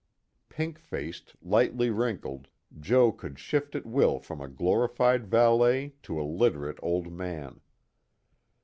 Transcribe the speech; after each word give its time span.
Pink 0.49 0.79
faced, 0.79 1.35
lightly 1.43 1.91
wrinkled, 1.91 2.47
Joe 2.79 3.11
could 3.11 3.37
shift 3.37 3.75
at 3.75 3.85
will 3.85 4.17
from 4.17 4.41
a 4.41 4.47
glorified 4.49 5.27
valet 5.27 5.93
to 6.01 6.19
a 6.19 6.25
literate 6.27 6.79
old 6.81 7.13
man. 7.13 7.61